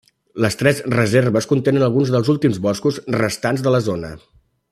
Les 0.43 0.55
tres 0.61 0.79
reserves 0.93 1.47
contenen 1.51 1.85
alguns 1.89 2.11
dels 2.15 2.33
últims 2.35 2.59
boscos 2.67 2.99
restants 3.21 3.67
de 3.69 3.75
la 3.77 3.87
zona. 3.91 4.13